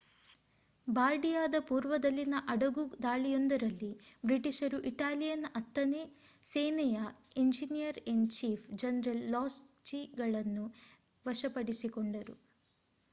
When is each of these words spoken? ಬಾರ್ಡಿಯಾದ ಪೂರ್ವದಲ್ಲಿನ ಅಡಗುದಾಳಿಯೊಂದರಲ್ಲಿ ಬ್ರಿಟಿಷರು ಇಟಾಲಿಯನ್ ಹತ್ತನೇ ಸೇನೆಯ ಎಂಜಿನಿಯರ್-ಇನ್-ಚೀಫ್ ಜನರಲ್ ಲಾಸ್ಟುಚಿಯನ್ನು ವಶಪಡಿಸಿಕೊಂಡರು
ಬಾರ್ಡಿಯಾದ 0.87 1.55
ಪೂರ್ವದಲ್ಲಿನ 1.67 2.35
ಅಡಗುದಾಳಿಯೊಂದರಲ್ಲಿ 2.49 3.89
ಬ್ರಿಟಿಷರು 4.23 4.79
ಇಟಾಲಿಯನ್ 4.91 5.45
ಹತ್ತನೇ 5.51 6.01
ಸೇನೆಯ 6.45 6.97
ಎಂಜಿನಿಯರ್-ಇನ್-ಚೀಫ್ 7.37 8.67
ಜನರಲ್ 8.79 9.23
ಲಾಸ್ಟುಚಿಯನ್ನು 9.31 10.65
ವಶಪಡಿಸಿಕೊಂಡರು 11.25 12.37